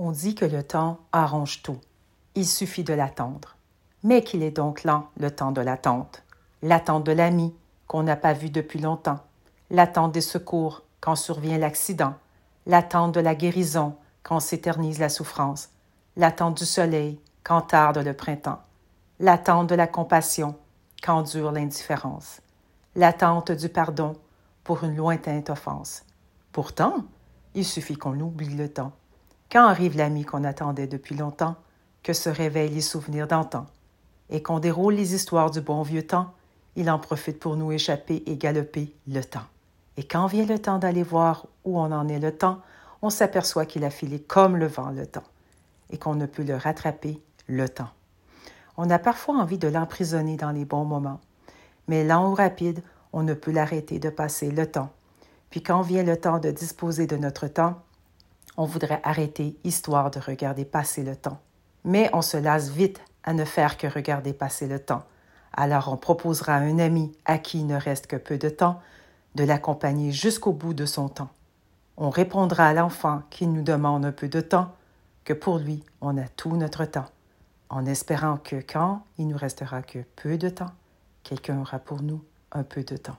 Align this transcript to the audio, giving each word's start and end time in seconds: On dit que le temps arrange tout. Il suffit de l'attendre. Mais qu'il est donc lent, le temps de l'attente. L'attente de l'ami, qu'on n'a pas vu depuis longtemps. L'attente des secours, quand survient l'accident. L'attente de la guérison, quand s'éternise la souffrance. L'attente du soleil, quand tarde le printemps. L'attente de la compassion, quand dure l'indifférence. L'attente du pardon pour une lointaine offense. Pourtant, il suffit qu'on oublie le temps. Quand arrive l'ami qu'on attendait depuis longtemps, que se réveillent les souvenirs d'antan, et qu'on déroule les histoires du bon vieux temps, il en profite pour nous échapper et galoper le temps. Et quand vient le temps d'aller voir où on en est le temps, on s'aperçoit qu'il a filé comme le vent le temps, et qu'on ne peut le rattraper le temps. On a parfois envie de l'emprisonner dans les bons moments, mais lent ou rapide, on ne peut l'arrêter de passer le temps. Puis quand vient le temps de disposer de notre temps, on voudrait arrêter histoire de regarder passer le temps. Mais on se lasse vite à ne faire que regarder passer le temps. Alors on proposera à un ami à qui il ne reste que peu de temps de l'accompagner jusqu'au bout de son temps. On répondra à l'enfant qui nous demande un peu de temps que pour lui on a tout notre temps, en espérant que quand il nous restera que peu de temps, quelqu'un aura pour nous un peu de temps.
On 0.00 0.12
dit 0.12 0.36
que 0.36 0.44
le 0.44 0.62
temps 0.62 1.00
arrange 1.10 1.60
tout. 1.64 1.80
Il 2.36 2.46
suffit 2.46 2.84
de 2.84 2.94
l'attendre. 2.94 3.56
Mais 4.04 4.22
qu'il 4.22 4.44
est 4.44 4.52
donc 4.52 4.84
lent, 4.84 5.08
le 5.18 5.32
temps 5.32 5.50
de 5.50 5.60
l'attente. 5.60 6.22
L'attente 6.62 7.02
de 7.02 7.10
l'ami, 7.10 7.52
qu'on 7.88 8.04
n'a 8.04 8.14
pas 8.14 8.32
vu 8.32 8.48
depuis 8.48 8.78
longtemps. 8.78 9.18
L'attente 9.70 10.12
des 10.12 10.20
secours, 10.20 10.82
quand 11.00 11.16
survient 11.16 11.58
l'accident. 11.58 12.14
L'attente 12.64 13.12
de 13.12 13.18
la 13.18 13.34
guérison, 13.34 13.96
quand 14.22 14.38
s'éternise 14.38 15.00
la 15.00 15.08
souffrance. 15.08 15.70
L'attente 16.16 16.58
du 16.58 16.64
soleil, 16.64 17.18
quand 17.42 17.62
tarde 17.62 17.98
le 17.98 18.14
printemps. 18.14 18.60
L'attente 19.18 19.68
de 19.68 19.74
la 19.74 19.88
compassion, 19.88 20.54
quand 21.02 21.22
dure 21.22 21.50
l'indifférence. 21.50 22.40
L'attente 22.94 23.50
du 23.50 23.68
pardon 23.68 24.12
pour 24.62 24.84
une 24.84 24.94
lointaine 24.94 25.42
offense. 25.48 26.04
Pourtant, 26.52 26.98
il 27.54 27.64
suffit 27.64 27.96
qu'on 27.96 28.20
oublie 28.20 28.54
le 28.54 28.72
temps. 28.72 28.92
Quand 29.50 29.64
arrive 29.64 29.96
l'ami 29.96 30.24
qu'on 30.24 30.44
attendait 30.44 30.86
depuis 30.86 31.14
longtemps, 31.14 31.56
que 32.02 32.12
se 32.12 32.28
réveillent 32.28 32.74
les 32.74 32.82
souvenirs 32.82 33.26
d'antan, 33.26 33.66
et 34.28 34.42
qu'on 34.42 34.58
déroule 34.58 34.94
les 34.94 35.14
histoires 35.14 35.50
du 35.50 35.62
bon 35.62 35.82
vieux 35.82 36.06
temps, 36.06 36.34
il 36.76 36.90
en 36.90 36.98
profite 36.98 37.40
pour 37.40 37.56
nous 37.56 37.72
échapper 37.72 38.22
et 38.26 38.36
galoper 38.36 38.94
le 39.06 39.22
temps. 39.22 39.46
Et 39.96 40.04
quand 40.04 40.26
vient 40.26 40.44
le 40.44 40.58
temps 40.58 40.78
d'aller 40.78 41.02
voir 41.02 41.46
où 41.64 41.80
on 41.80 41.90
en 41.92 42.08
est 42.08 42.18
le 42.18 42.36
temps, 42.36 42.60
on 43.00 43.10
s'aperçoit 43.10 43.64
qu'il 43.64 43.84
a 43.84 43.90
filé 43.90 44.20
comme 44.20 44.56
le 44.56 44.66
vent 44.66 44.90
le 44.90 45.06
temps, 45.06 45.24
et 45.90 45.96
qu'on 45.96 46.14
ne 46.14 46.26
peut 46.26 46.42
le 46.42 46.56
rattraper 46.56 47.22
le 47.46 47.68
temps. 47.68 47.90
On 48.76 48.90
a 48.90 48.98
parfois 48.98 49.36
envie 49.36 49.58
de 49.58 49.68
l'emprisonner 49.68 50.36
dans 50.36 50.50
les 50.50 50.66
bons 50.66 50.84
moments, 50.84 51.20
mais 51.88 52.04
lent 52.04 52.30
ou 52.30 52.34
rapide, 52.34 52.82
on 53.14 53.22
ne 53.22 53.32
peut 53.34 53.50
l'arrêter 53.50 53.98
de 53.98 54.10
passer 54.10 54.50
le 54.50 54.70
temps. 54.70 54.90
Puis 55.48 55.62
quand 55.62 55.80
vient 55.80 56.02
le 56.02 56.18
temps 56.18 56.38
de 56.38 56.50
disposer 56.50 57.06
de 57.06 57.16
notre 57.16 57.48
temps, 57.48 57.80
on 58.58 58.64
voudrait 58.64 59.00
arrêter 59.04 59.56
histoire 59.62 60.10
de 60.10 60.18
regarder 60.18 60.64
passer 60.64 61.04
le 61.04 61.16
temps. 61.16 61.38
Mais 61.84 62.10
on 62.12 62.22
se 62.22 62.36
lasse 62.36 62.68
vite 62.68 63.00
à 63.22 63.32
ne 63.32 63.44
faire 63.44 63.78
que 63.78 63.86
regarder 63.86 64.32
passer 64.32 64.66
le 64.66 64.80
temps. 64.80 65.04
Alors 65.52 65.88
on 65.90 65.96
proposera 65.96 66.56
à 66.56 66.60
un 66.60 66.80
ami 66.80 67.16
à 67.24 67.38
qui 67.38 67.60
il 67.60 67.66
ne 67.68 67.76
reste 67.76 68.08
que 68.08 68.16
peu 68.16 68.36
de 68.36 68.48
temps 68.48 68.82
de 69.36 69.44
l'accompagner 69.44 70.10
jusqu'au 70.10 70.52
bout 70.52 70.74
de 70.74 70.86
son 70.86 71.08
temps. 71.08 71.30
On 71.96 72.10
répondra 72.10 72.66
à 72.66 72.74
l'enfant 72.74 73.22
qui 73.30 73.46
nous 73.46 73.62
demande 73.62 74.04
un 74.04 74.12
peu 74.12 74.28
de 74.28 74.40
temps 74.40 74.74
que 75.24 75.32
pour 75.32 75.58
lui 75.58 75.84
on 76.00 76.18
a 76.18 76.26
tout 76.26 76.56
notre 76.56 76.84
temps, 76.84 77.08
en 77.68 77.86
espérant 77.86 78.38
que 78.38 78.56
quand 78.56 79.04
il 79.18 79.28
nous 79.28 79.36
restera 79.36 79.82
que 79.82 80.00
peu 80.16 80.36
de 80.36 80.48
temps, 80.48 80.72
quelqu'un 81.22 81.60
aura 81.60 81.78
pour 81.78 82.02
nous 82.02 82.24
un 82.50 82.64
peu 82.64 82.82
de 82.82 82.96
temps. 82.96 83.18